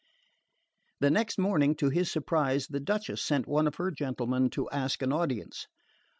The 0.99 1.11
next 1.11 1.37
morning, 1.37 1.75
to 1.75 1.89
his 1.89 2.09
surprise, 2.11 2.65
the 2.65 2.79
Duchess 2.79 3.21
sent 3.21 3.45
one 3.47 3.67
of 3.67 3.75
her 3.75 3.91
gentlemen 3.91 4.49
to 4.49 4.67
ask 4.71 5.03
an 5.03 5.13
audience. 5.13 5.67